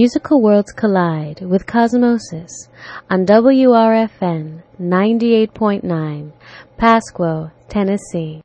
[0.00, 2.68] Musical worlds collide with cosmosis
[3.10, 6.30] on WRFN 98.9,
[6.78, 8.40] Pasquo, Tennessee.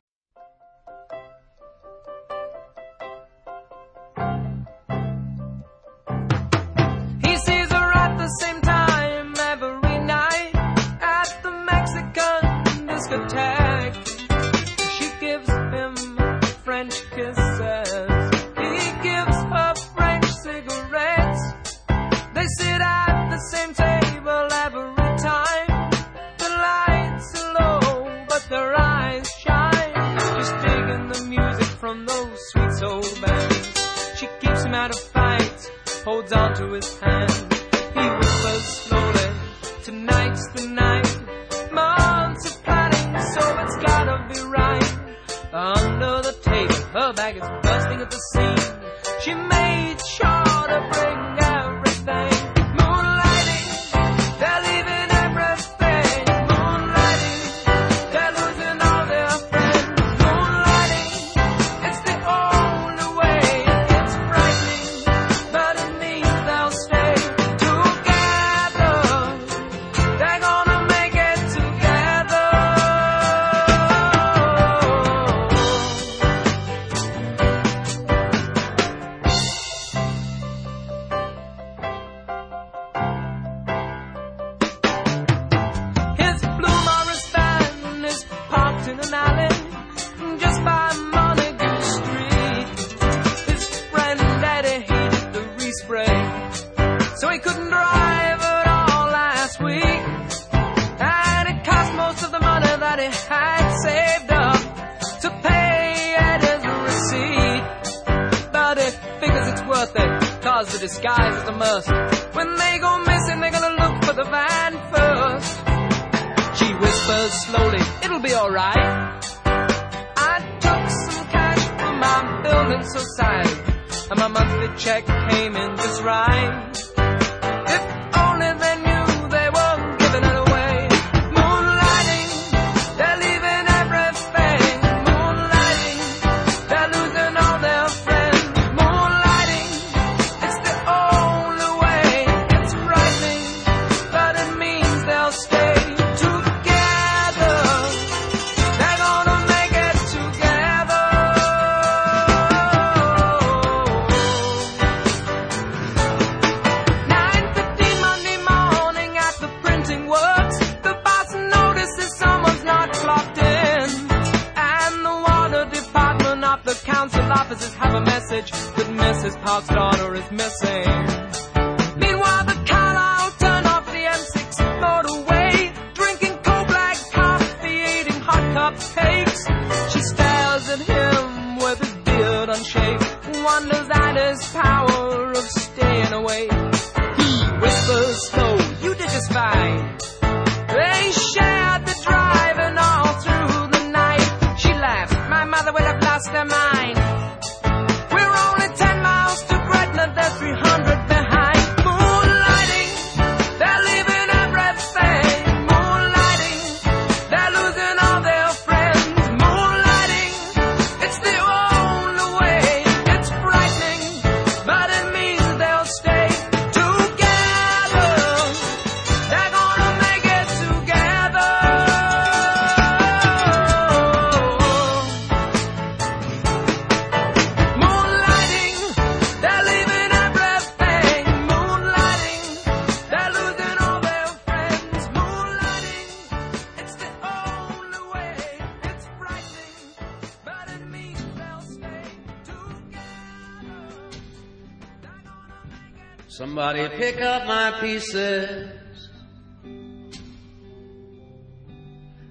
[247.94, 249.08] Pieces.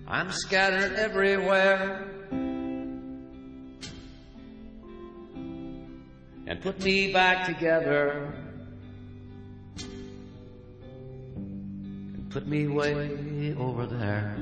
[0.05, 2.09] I'm scattered everywhere.
[6.45, 8.33] And put me back together.
[12.13, 14.35] And put me way over there.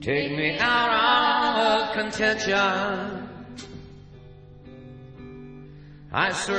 [0.00, 3.05] Take me out of contention.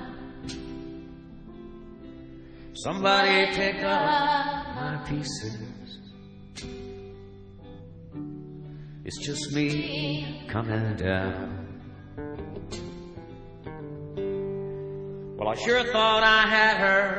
[2.73, 5.99] Somebody pick up my pieces.
[9.05, 11.53] It's just me coming down.
[15.37, 17.17] Well, I sure thought I had her.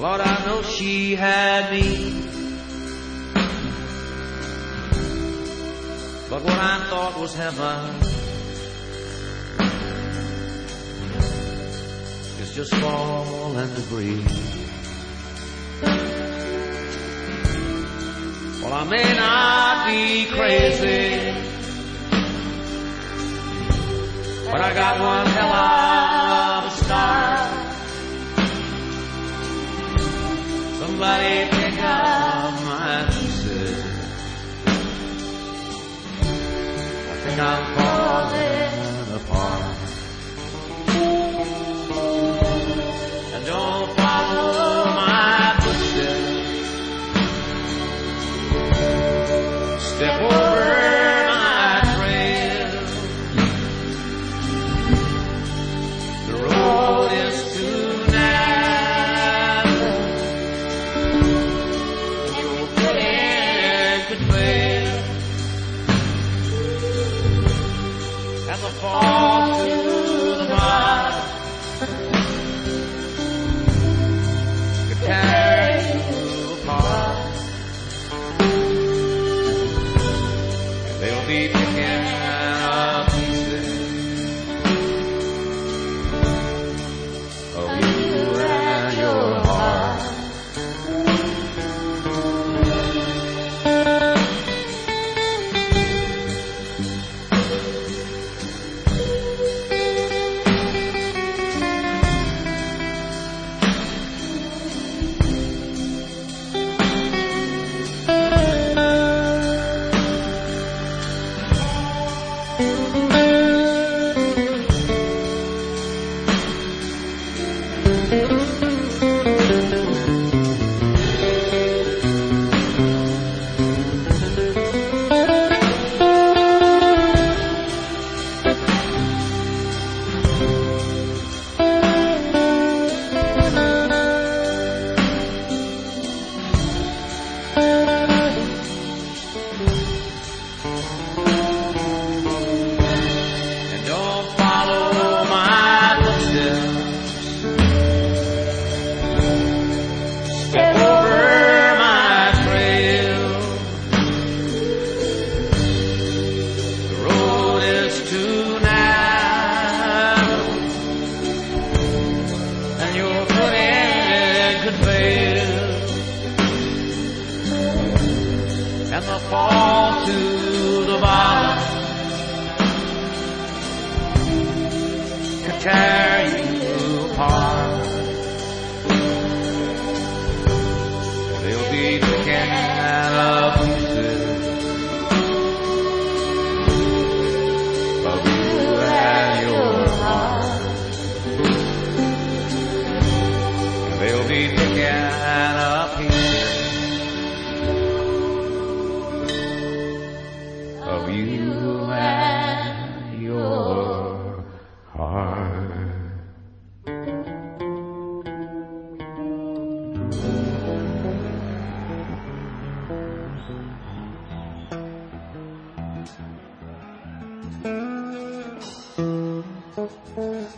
[0.00, 2.07] Lord, I know she had me.
[6.30, 7.94] But what I thought was heaven
[12.42, 14.22] is just fall and debris.
[18.62, 21.32] Well, I may not be crazy,
[24.50, 25.54] but I got one hell
[26.56, 27.48] of a start.
[30.78, 32.17] Somebody pick up
[37.40, 39.76] I I'm falling apart.
[43.34, 43.97] And don't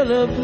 [0.00, 0.39] Still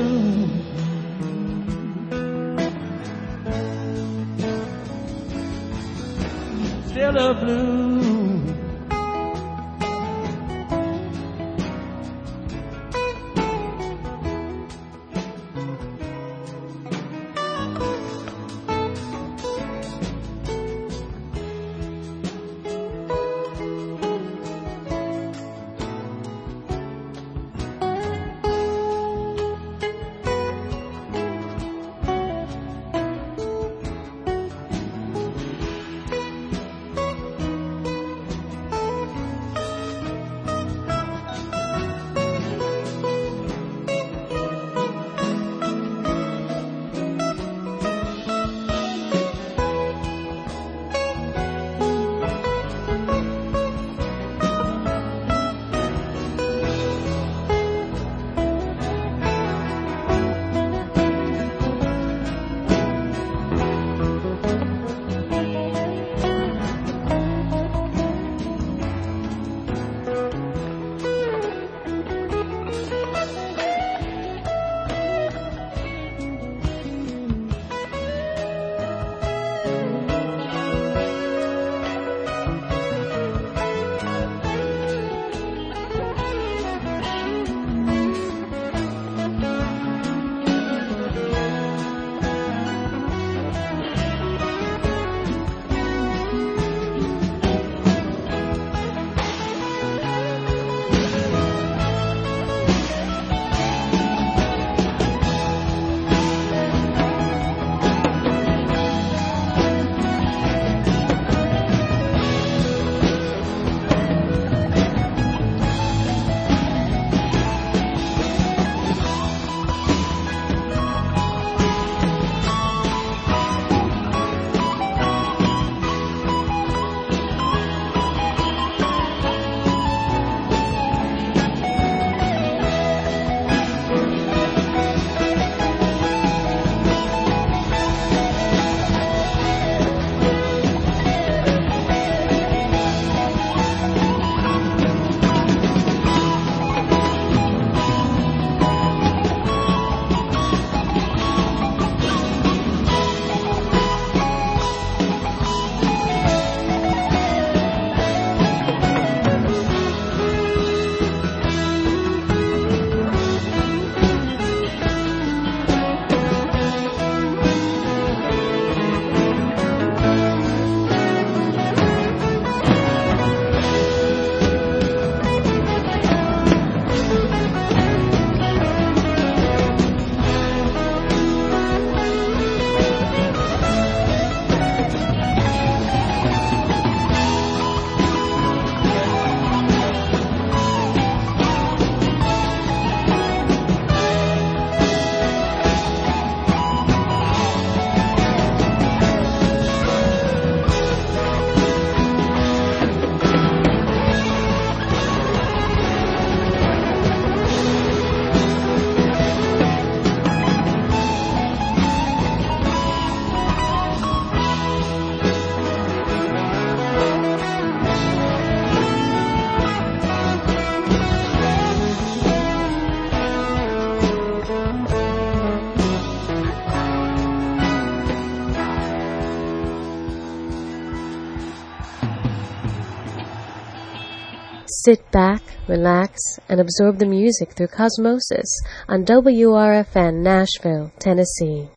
[234.87, 236.17] Sit back, relax,
[236.49, 238.47] and absorb the music through Cosmosis
[238.89, 241.69] on WRFN Nashville, Tennessee.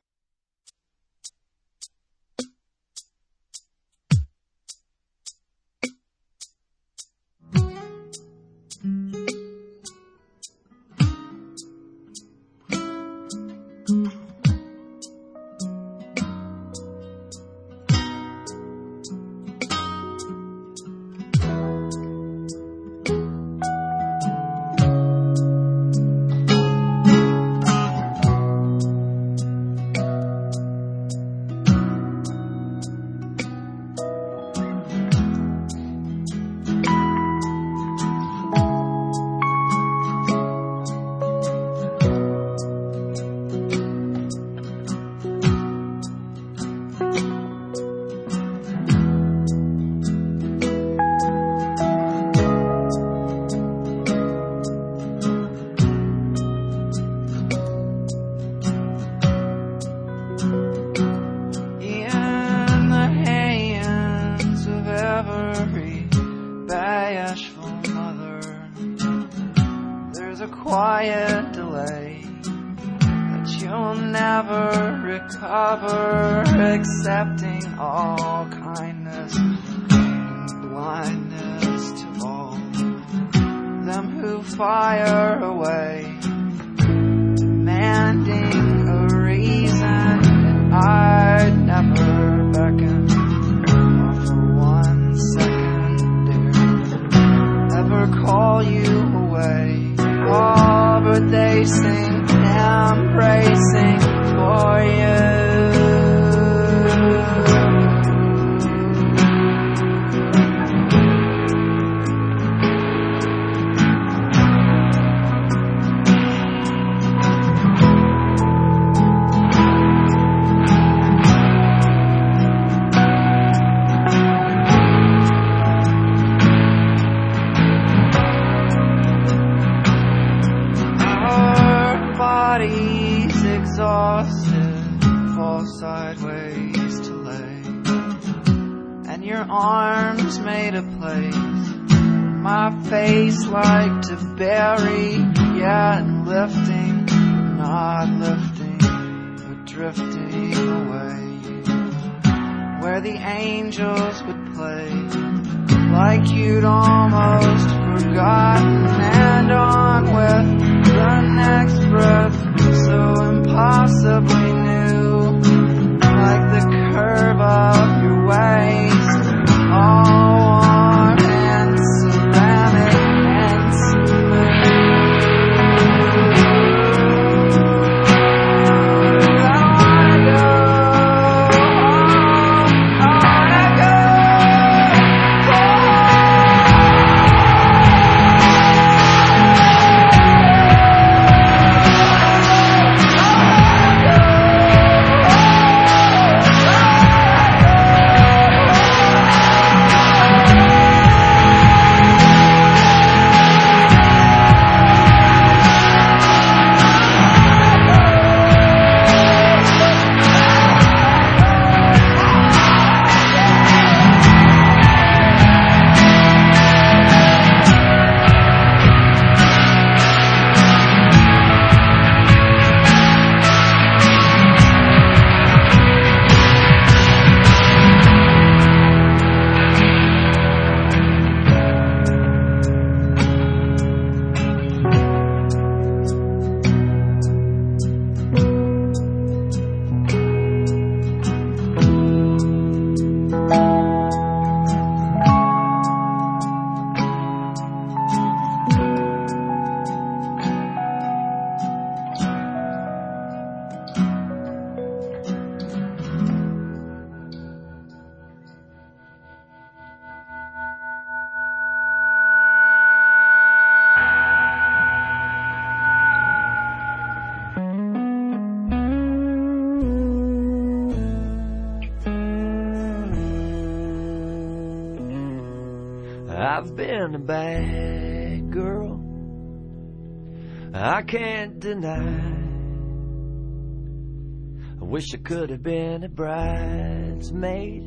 [285.10, 287.84] Wish I could have been a bridesmaid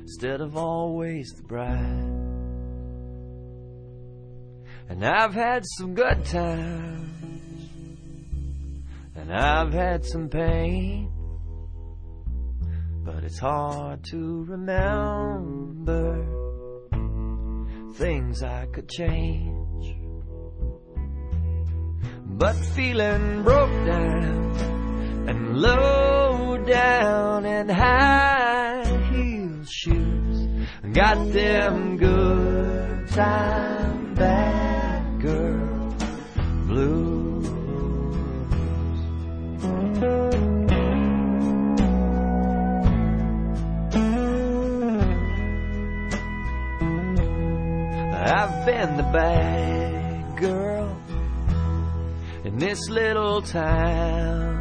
[0.00, 1.70] instead of always the bride.
[4.88, 7.68] And I've had some good times,
[9.14, 11.12] and I've had some pain,
[13.04, 16.26] but it's hard to remember
[17.94, 19.96] things I could change.
[22.36, 24.43] But feeling broke down
[25.64, 30.38] low down and high heel shoes
[30.92, 35.74] got them good time bad girl
[36.66, 37.46] blues.
[48.36, 50.90] I've been the bad girl
[52.44, 54.53] in this little town.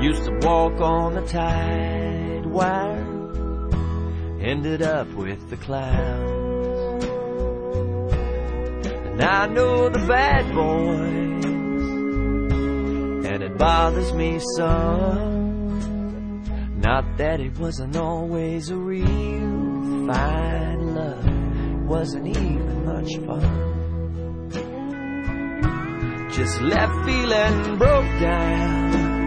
[0.00, 3.04] Used to walk on the tide wire,
[4.40, 7.04] ended up with the clowns.
[8.84, 11.44] And I know the bad boys,
[13.26, 16.44] and it bothers me some.
[16.80, 23.66] Not that it wasn't always a real fine love wasn't even much fun.
[26.30, 29.17] Just left feeling broke down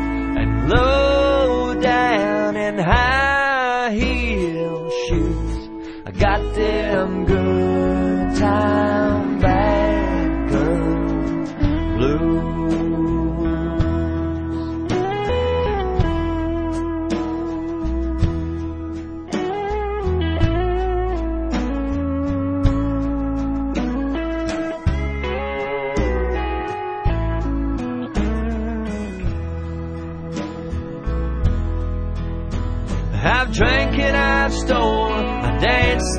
[0.73, 5.69] low down in high heel shoes.
[6.05, 8.90] I got them good time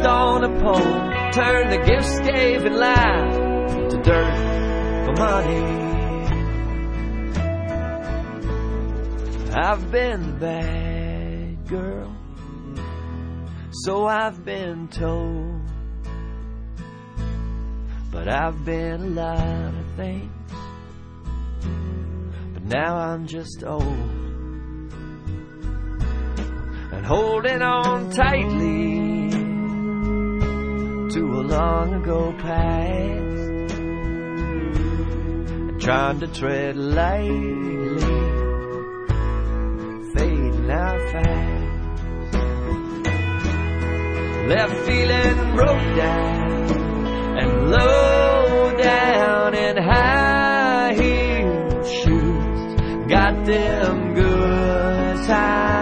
[0.06, 3.34] on a pole, turned the gifts gave in life
[3.90, 5.82] to dirt for money.
[9.54, 12.16] I've been the bad girl,
[13.70, 15.60] so I've been told.
[18.10, 20.52] But I've been a lot of things,
[22.52, 23.82] but now I'm just old
[26.92, 29.01] and holding on tightly
[31.12, 33.74] to a long ago past.
[35.68, 38.00] And trying to tread lightly
[40.14, 42.34] fading out fast.
[44.48, 52.80] Left feeling broke down and low down in high heel shoes.
[53.10, 55.81] Got them good time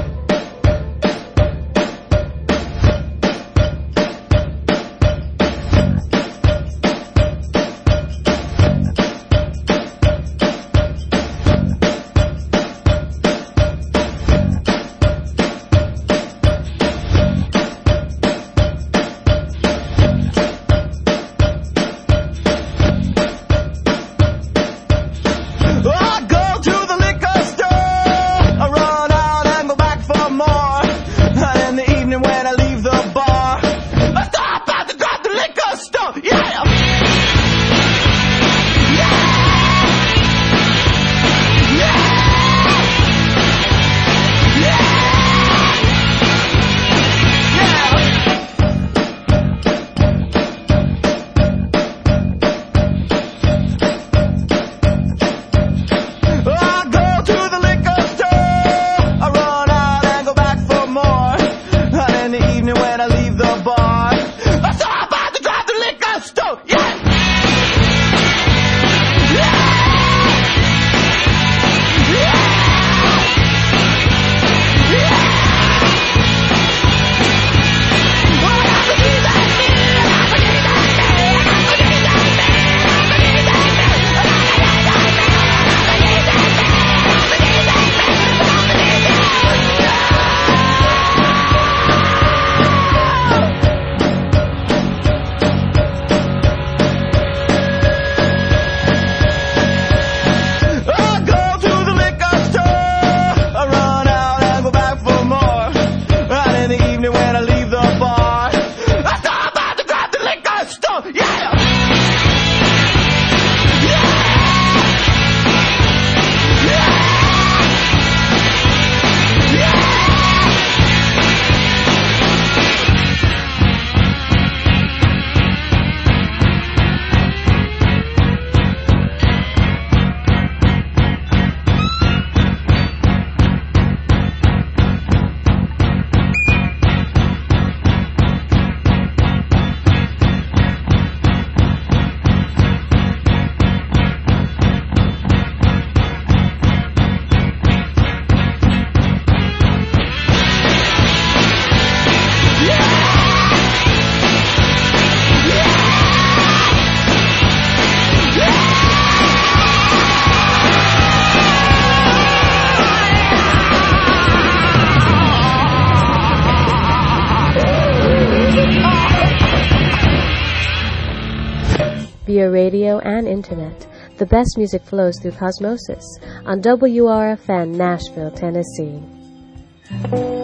[172.50, 173.88] Radio and internet,
[174.18, 176.04] the best music flows through Cosmosis
[176.46, 180.37] on WRFN Nashville, Tennessee.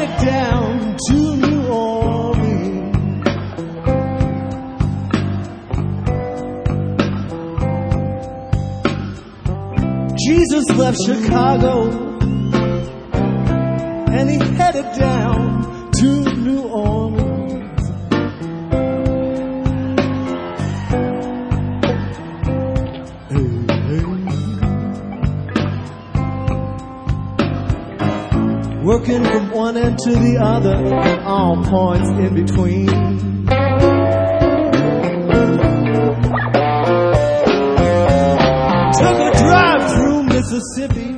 [0.00, 2.96] Headed down to New Orleans.
[10.26, 11.90] Jesus left Chicago
[14.12, 16.99] and he headed down to New Orleans.
[29.00, 32.86] Working from one end to the other and all points in between.
[38.98, 41.12] Took a drive through Mississippi.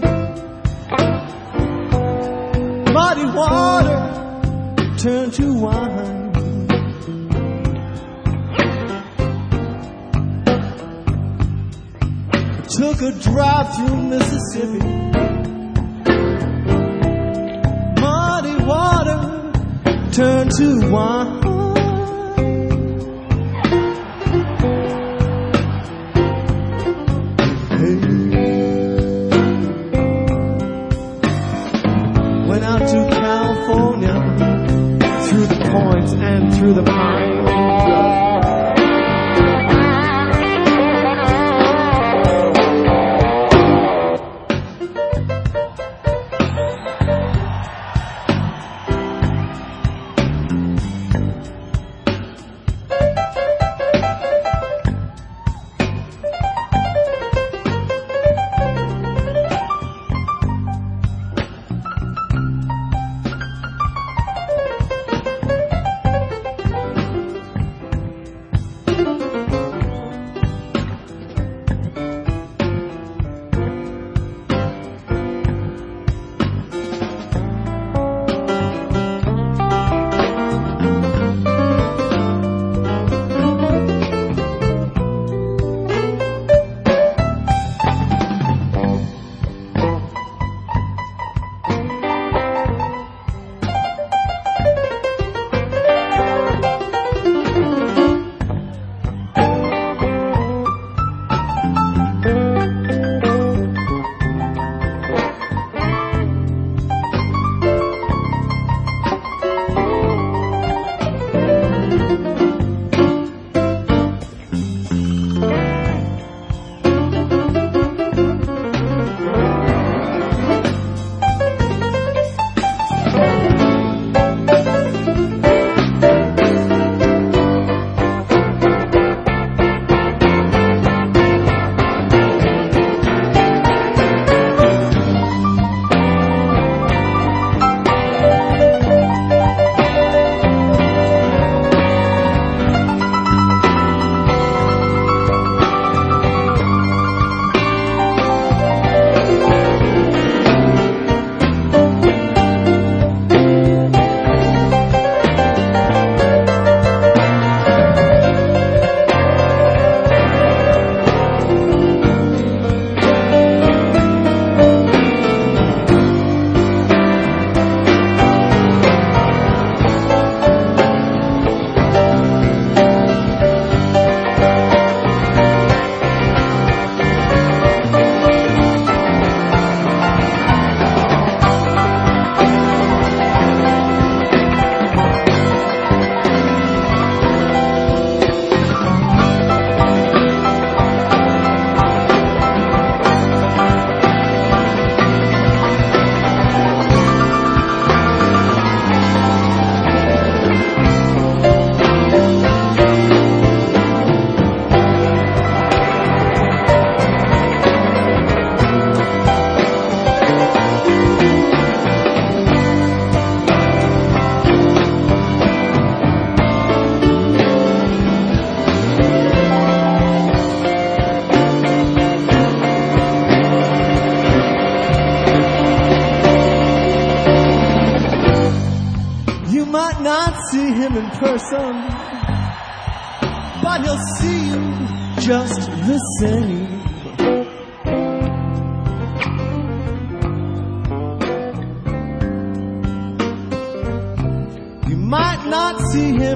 [2.93, 3.99] Muddy water
[4.99, 6.33] turned to wine.
[12.77, 15.12] Took a drive through Mississippi.
[20.23, 21.42] Turn to wine.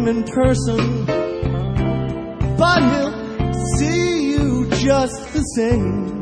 [0.06, 1.04] in person,
[2.56, 6.15] but he'll see you just the same.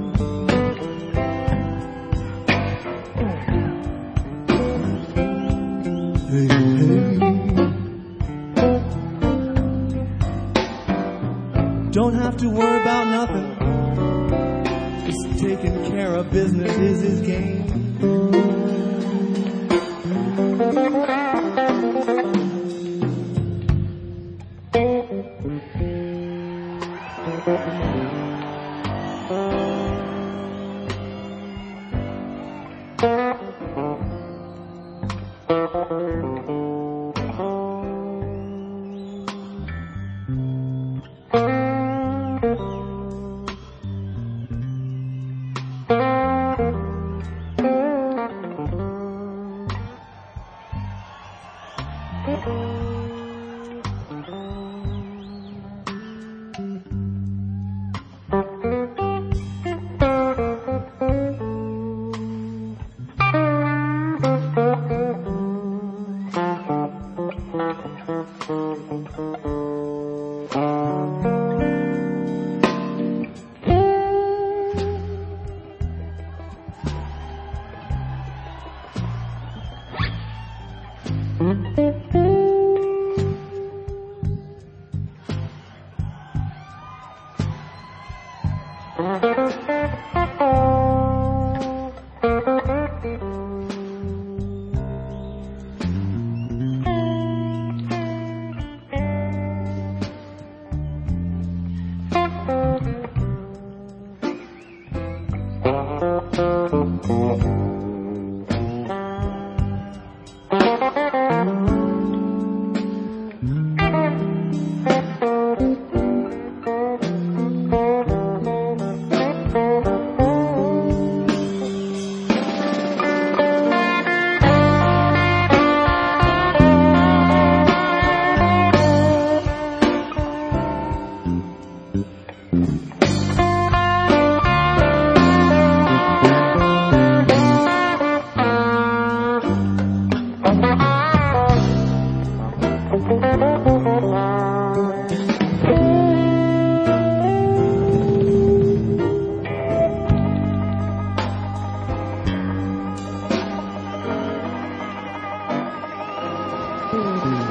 [156.94, 157.43] Thank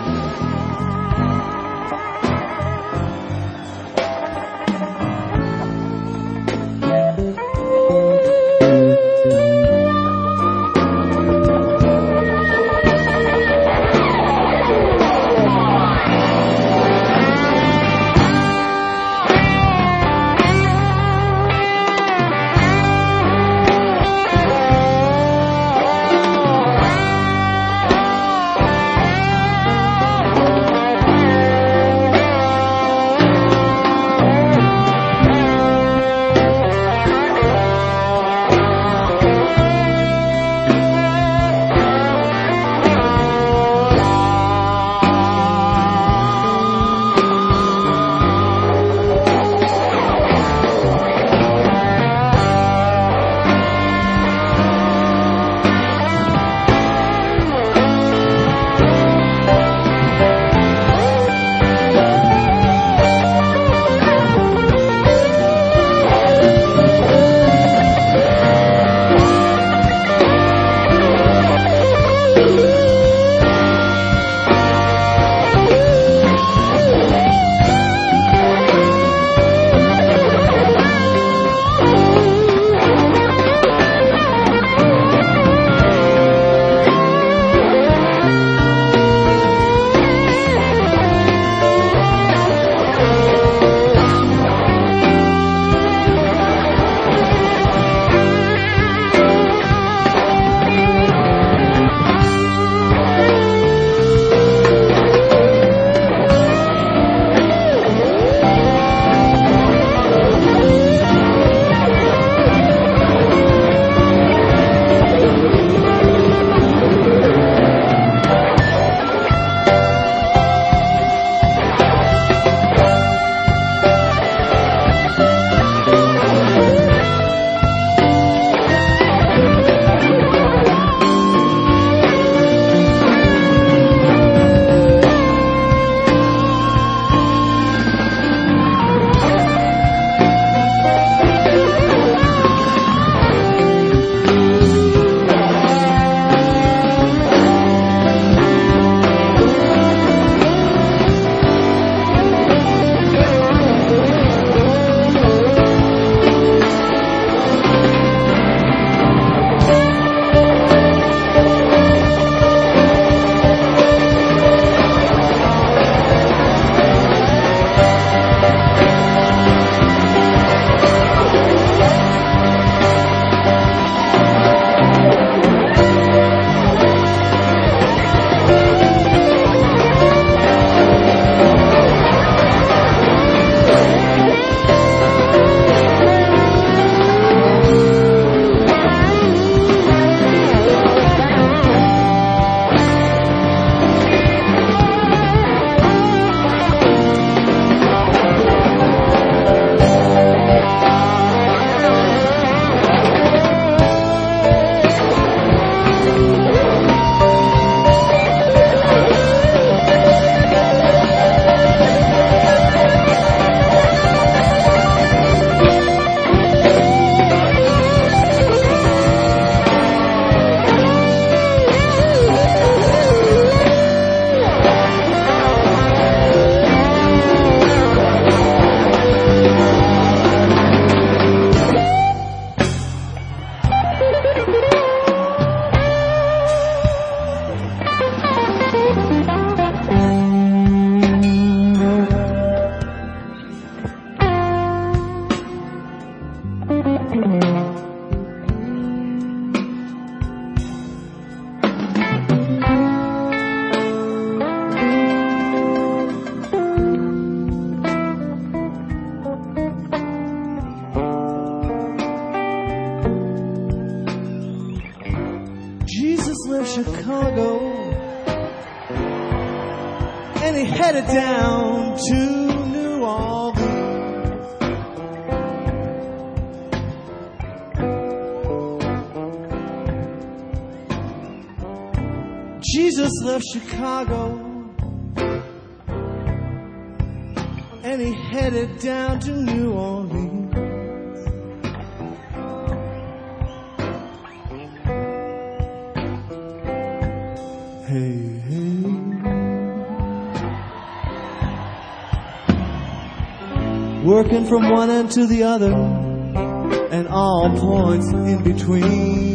[304.33, 309.32] Working from one end to the other and all points in between.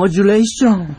[0.00, 0.96] Modulation.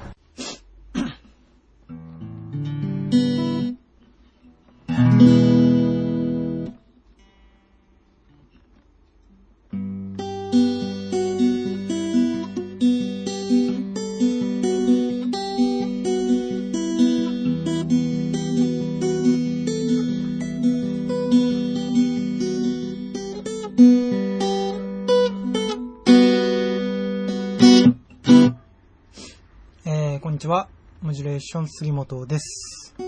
[31.11, 32.95] モジュレーション杉本です。
[32.97, 33.01] え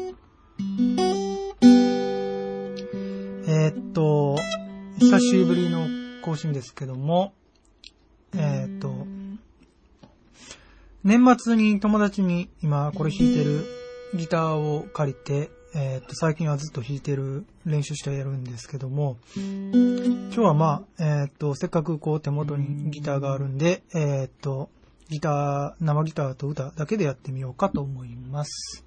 [3.70, 4.36] ーっと、
[4.99, 5.88] 久しぶりの
[6.22, 7.34] 更新ですけども、
[8.36, 9.08] えーっと、
[11.06, 13.64] 年末に友達に今これ弾いてる
[14.14, 24.70] ギターを借りて、えーっと、最近はずっと弾いてる練習してやるんですけども、今日はまあ、えーっと、せっかくこう手元にギターがあるんで、えっと、
[25.10, 28.83] ギター、生ギターと歌だけでやってみようかと思います。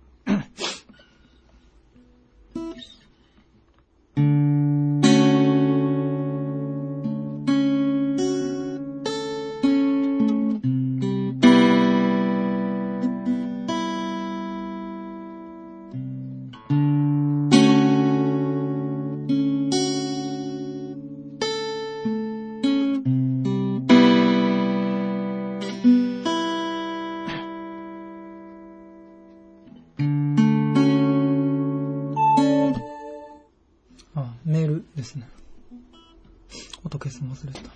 [36.86, 37.70] 音消すの忘れてた。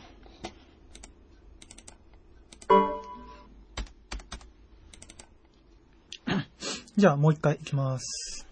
[6.97, 8.50] じゃあもう一回いきます。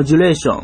[0.00, 0.59] modulation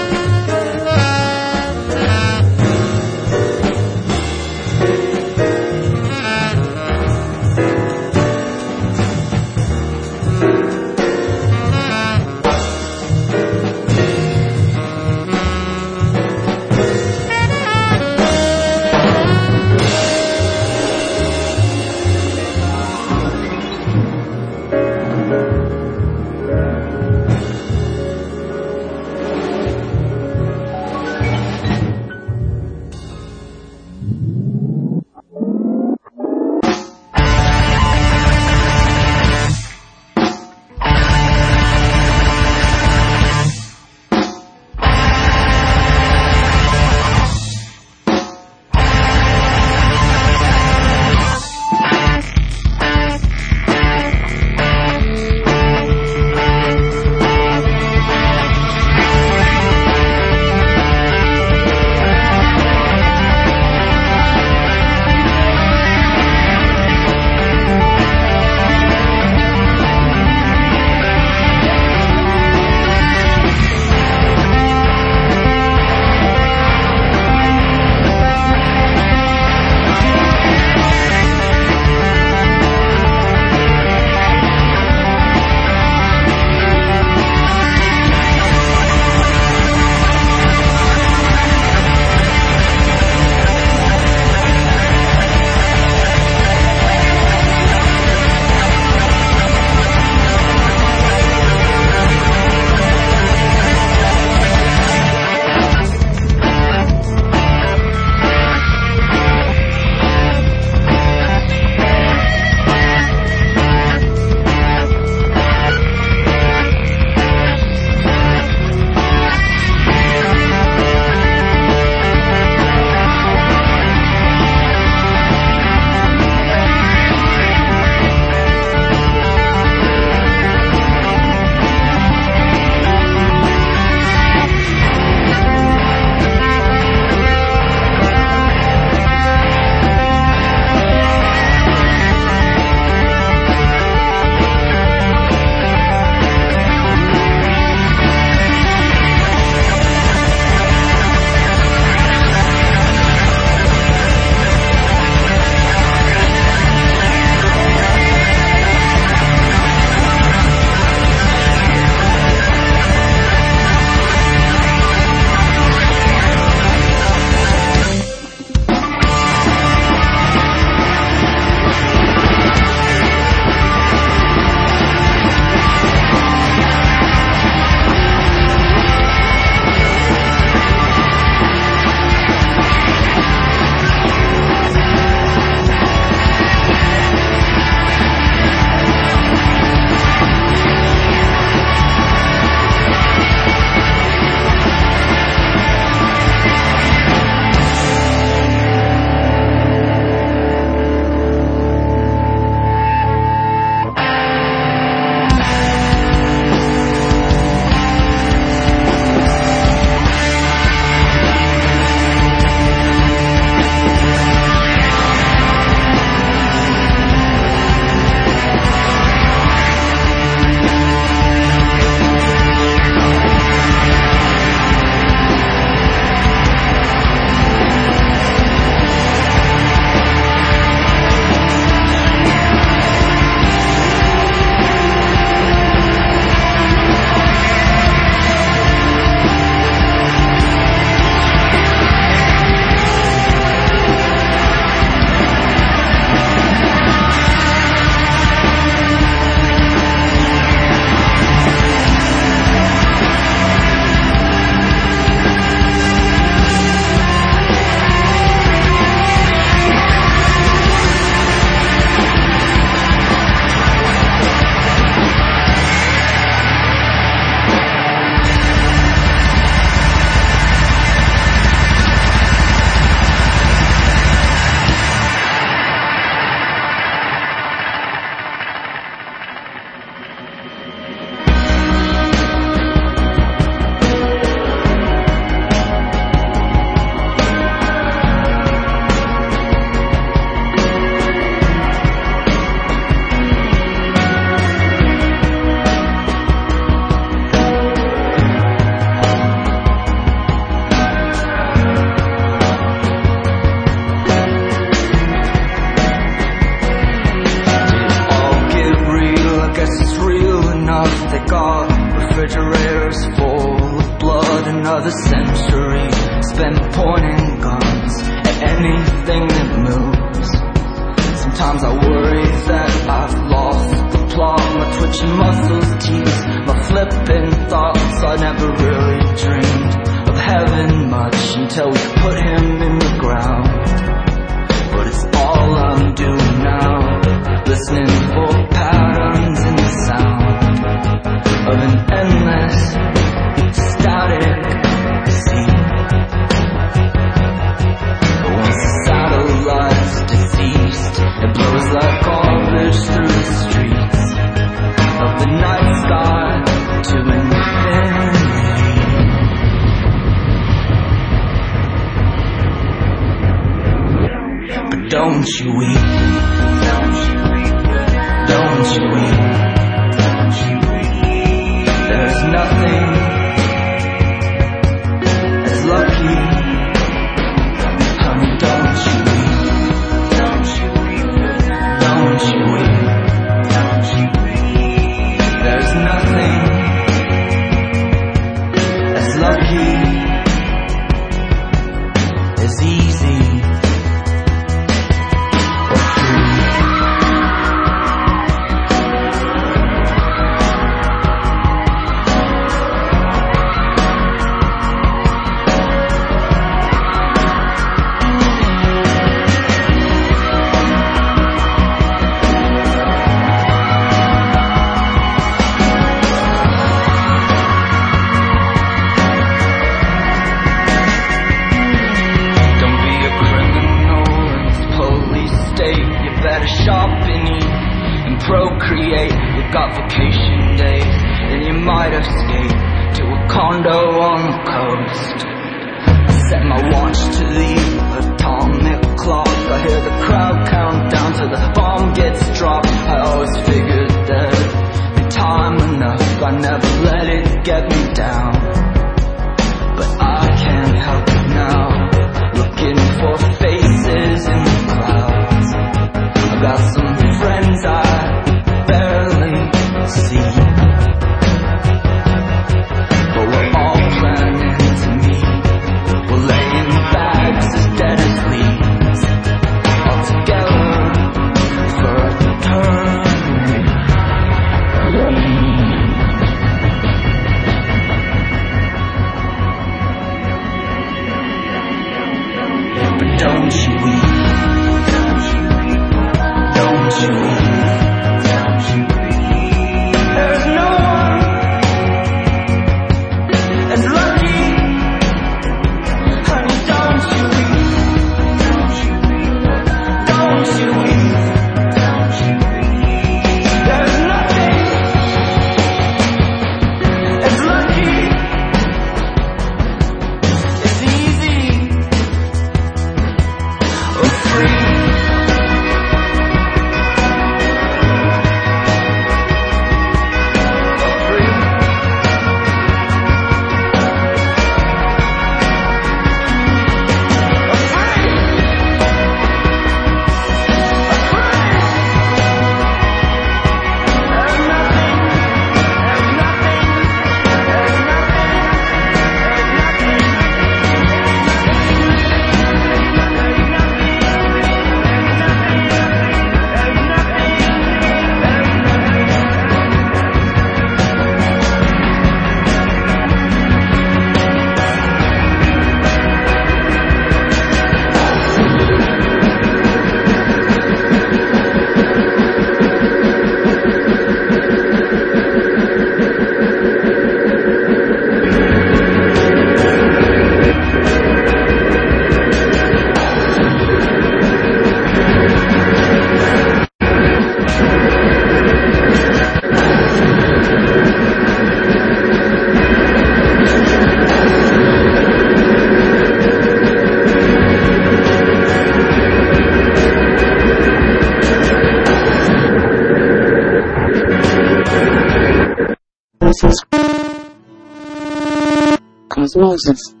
[599.33, 600.00] Your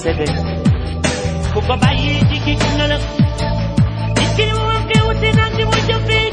[0.00, 0.24] você vê.
[0.24, 0.32] De
[2.40, 6.30] que que não é que o sinal de muito bem.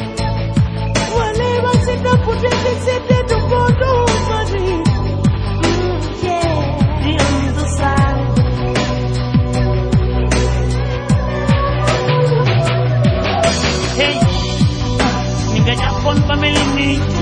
[1.14, 4.08] O alemão se hum, dá por dentro sempre do mundo.
[14.00, 14.20] Hey,
[15.54, 17.17] nigga, you're fome pra me,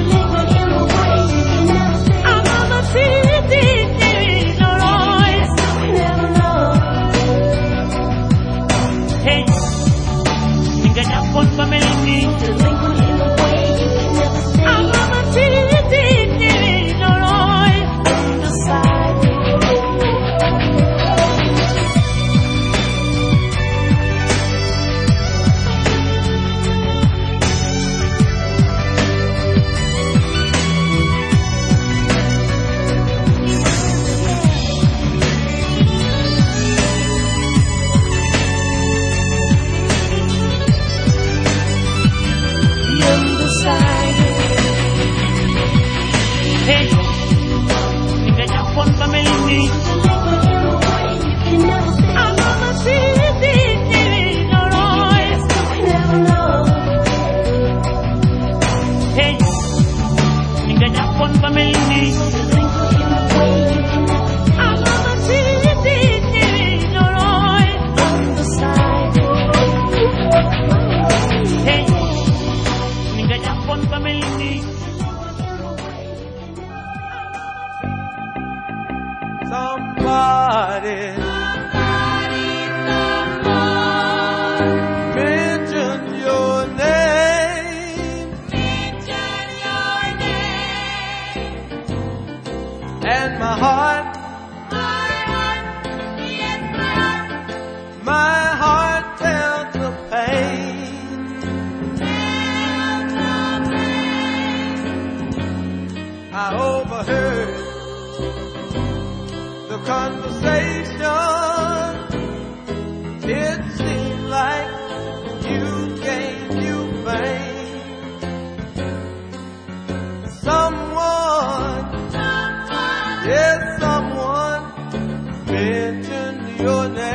[126.65, 127.14] your name.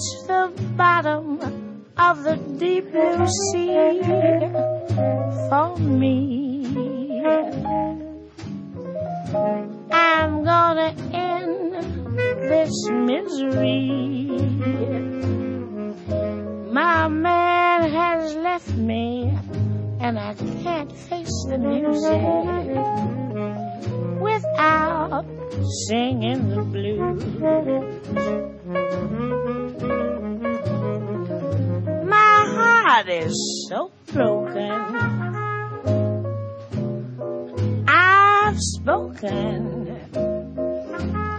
[0.00, 1.40] It's the bottom
[1.98, 3.98] of the deep blue sea
[5.50, 7.18] for me.
[9.90, 11.74] I'm gonna end
[12.14, 14.30] this misery.
[16.70, 19.36] My man has left me,
[19.98, 22.22] and I can't face the music
[24.22, 25.26] without
[25.88, 27.18] singing the blues.
[32.88, 34.72] Heart is so broken.
[37.86, 39.86] I've spoken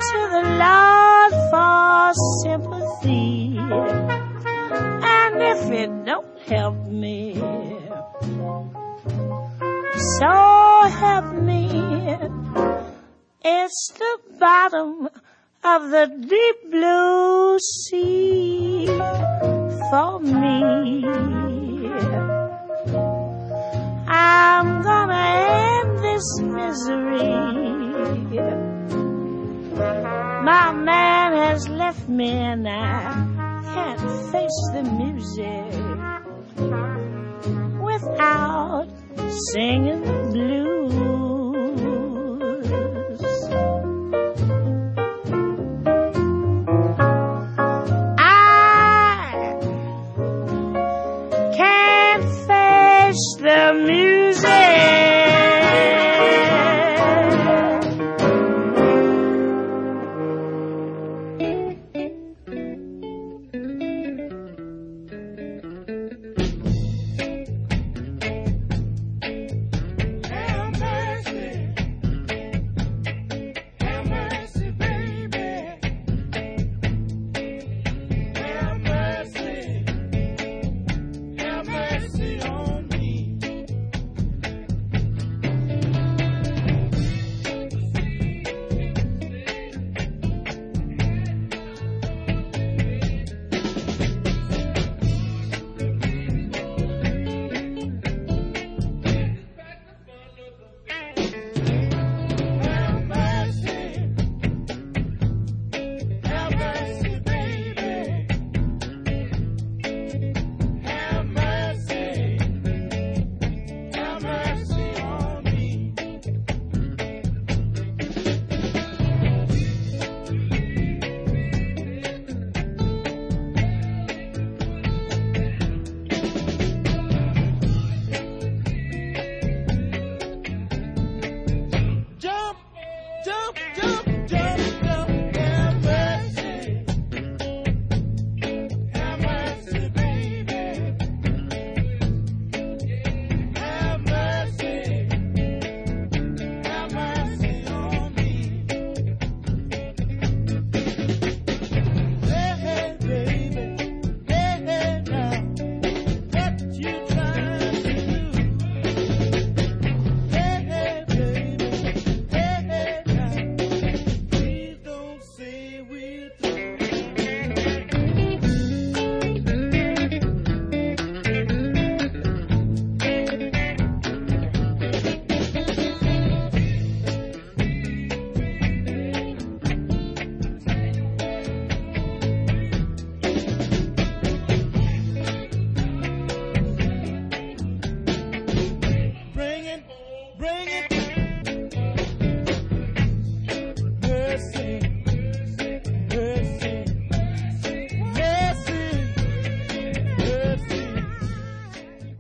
[0.10, 2.14] to the Lord for
[2.44, 3.58] sympathy.
[5.18, 7.36] And if it don't help me,
[10.20, 10.34] so
[11.04, 11.66] help me.
[13.44, 15.10] It's the bottom
[15.64, 18.86] of the deep blue sea
[19.90, 21.39] for me.
[24.41, 25.24] I'm gonna
[25.76, 27.28] end this misery.
[30.52, 33.16] My man has left me and I
[33.74, 33.99] can't
[34.32, 35.74] face the music
[37.84, 38.88] without
[39.52, 40.80] singing the blues.
[48.18, 49.57] I
[51.57, 54.09] can't face the music.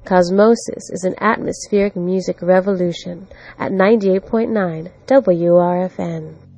[0.09, 3.27] Cosmosis is an atmospheric music revolution
[3.59, 6.48] at 98.9 WRFN.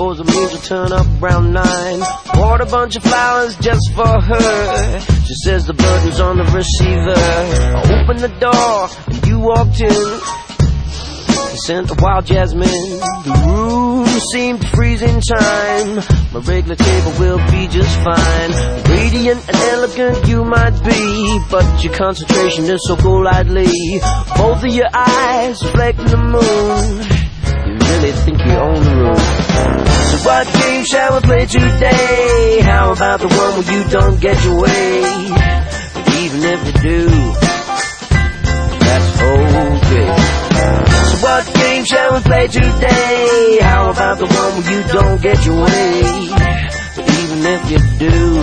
[0.00, 2.00] Suppose the means will turn up around nine.
[2.32, 5.00] Bought a bunch of flowers just for her.
[5.26, 7.12] She says the burden's on the receiver.
[7.12, 9.92] I opened the door and you walked in.
[9.92, 12.70] I sent a wild jasmine.
[13.28, 15.96] The room seemed to freeze in time.
[16.32, 18.50] My regular table will be just fine.
[18.88, 23.68] Radiant and elegant you might be, but your concentration is so golightly.
[24.34, 27.20] Both of your eyes reflecting the moon.
[27.68, 29.89] You really think you own the room.
[30.22, 32.60] What game shall we play today?
[32.62, 35.00] How about the one where you don't get your way?
[35.94, 37.08] But even if you do,
[38.84, 40.10] that's okay.
[41.08, 43.58] So what game shall we play today?
[43.62, 46.28] How about the one where you don't get your way?
[46.96, 48.40] But even if you do,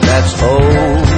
[0.00, 1.09] that's okay.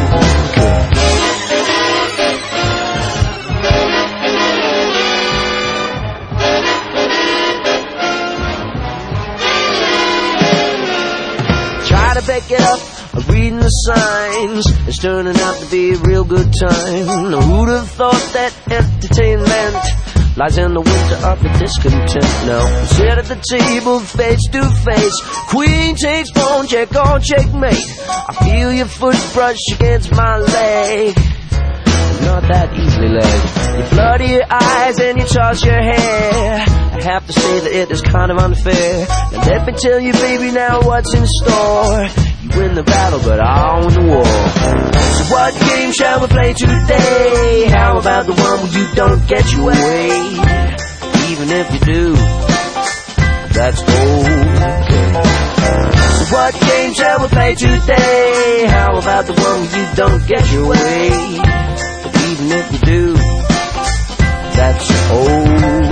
[12.63, 14.65] Up, reading the signs.
[14.87, 17.31] It's turning out to be a real good time.
[17.31, 22.47] Now, who'd have thought that entertainment lies in the winter of the discontent?
[22.47, 25.21] Now, sit at the table face to face.
[25.51, 27.85] Queen takes pawn, check on checkmate.
[28.09, 31.17] I feel your foot brush against my leg
[32.23, 33.79] not that easily led.
[33.79, 36.65] You flutter your eyes and you toss your hair.
[36.93, 39.07] I have to say that it is kind of unfair.
[39.33, 42.07] Now let me tell you, baby, now what's in store.
[42.43, 44.25] You win the battle, but I win the war.
[44.25, 47.67] So what game shall we play today?
[47.69, 50.07] How about the one where you don't get your way?
[51.33, 52.15] Even if you do,
[53.57, 55.13] that's okay.
[56.19, 58.67] So what game shall we play today?
[58.69, 61.72] How about the one where you don't get your way?
[62.53, 65.92] You do, that's okay.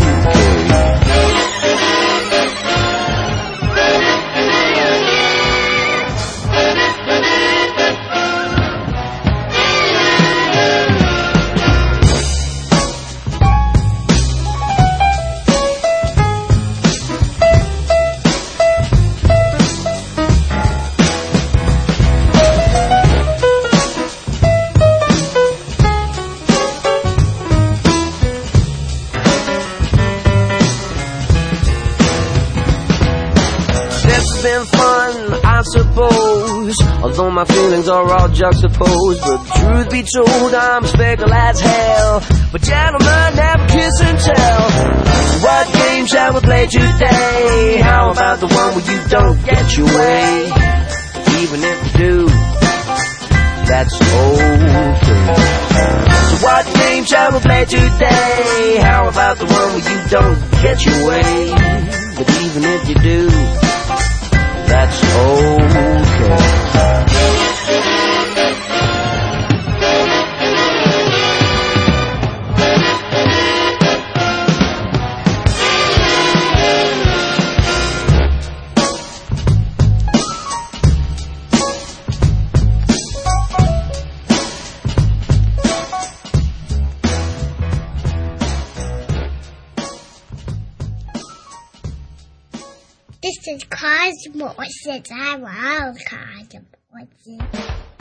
[37.20, 39.20] Although my feelings are all juxtaposed.
[39.20, 42.22] But truth be told, I'm speckled as hell.
[42.50, 44.70] But gentlemen, never kiss and tell.
[45.44, 47.76] What game shall we play today?
[47.82, 50.50] How about the one where you don't get your way?
[51.44, 52.26] Even if you do,
[53.68, 54.96] that's okay.
[56.24, 58.78] So what game shall we play today?
[58.80, 61.52] How about the one where you don't get your way?
[62.16, 63.28] But even if you do,
[64.70, 66.00] that's okay.
[94.10, 94.56] This is Cosmos.
[94.86, 97.99] It's our wild Cosmos.